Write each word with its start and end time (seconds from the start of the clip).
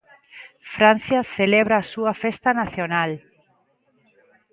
Francia 0.75 1.19
celebra 1.37 1.75
a 1.79 1.87
súa 1.91 2.13
festa 2.23 2.49
nacional. 2.61 3.11